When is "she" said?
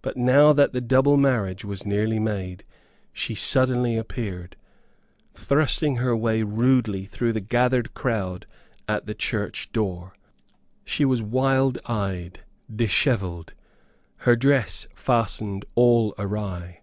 3.12-3.34, 10.86-11.04